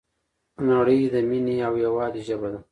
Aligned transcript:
نړۍ 0.69 0.99
د 1.13 1.15
مینې 1.29 1.55
او 1.67 1.73
یووالي 1.83 2.21
ژبه 2.27 2.47
ده. 2.53 2.59